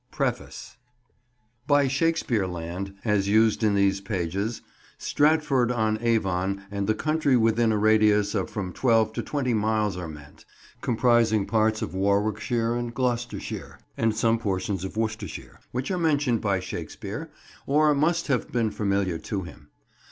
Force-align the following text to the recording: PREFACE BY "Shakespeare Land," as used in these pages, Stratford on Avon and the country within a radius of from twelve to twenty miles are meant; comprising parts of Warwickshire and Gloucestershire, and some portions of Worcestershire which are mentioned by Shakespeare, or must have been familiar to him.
PREFACE 0.09 0.77
BY 1.67 1.87
"Shakespeare 1.87 2.47
Land," 2.47 2.95
as 3.05 3.27
used 3.27 3.61
in 3.63 3.75
these 3.75 4.01
pages, 4.01 4.63
Stratford 4.97 5.71
on 5.71 5.99
Avon 6.01 6.63
and 6.71 6.87
the 6.87 6.95
country 6.95 7.37
within 7.37 7.71
a 7.71 7.77
radius 7.77 8.33
of 8.33 8.49
from 8.49 8.73
twelve 8.73 9.13
to 9.13 9.21
twenty 9.21 9.53
miles 9.53 9.97
are 9.97 10.07
meant; 10.07 10.43
comprising 10.81 11.45
parts 11.45 11.83
of 11.83 11.93
Warwickshire 11.93 12.73
and 12.73 12.91
Gloucestershire, 12.95 13.77
and 13.95 14.15
some 14.15 14.39
portions 14.39 14.83
of 14.83 14.97
Worcestershire 14.97 15.59
which 15.71 15.91
are 15.91 15.99
mentioned 15.99 16.41
by 16.41 16.59
Shakespeare, 16.59 17.29
or 17.67 17.93
must 17.93 18.25
have 18.25 18.51
been 18.51 18.71
familiar 18.71 19.19
to 19.19 19.43
him. 19.43 19.69